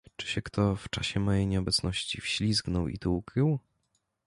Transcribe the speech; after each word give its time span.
"Czy 0.15 0.27
się 0.27 0.41
kto 0.41 0.75
w 0.75 0.89
czasie 0.89 1.19
mojej 1.19 1.47
nieobecności 1.47 2.21
wślizgnął 2.21 2.87
i 2.87 2.97
tu 2.99 3.15
ukrył?" 3.15 3.59